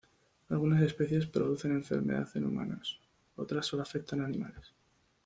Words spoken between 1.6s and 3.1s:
enfermedad en humanos,